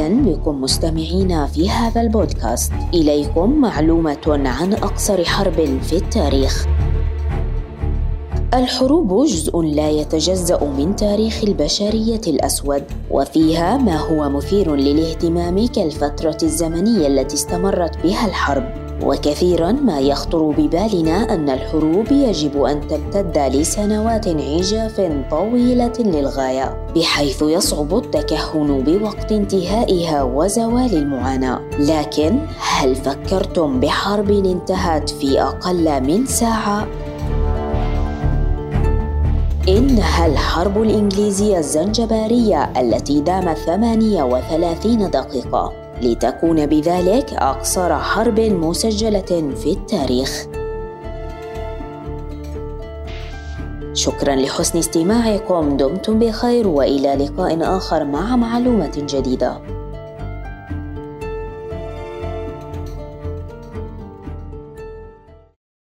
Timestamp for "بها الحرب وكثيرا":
18.02-19.72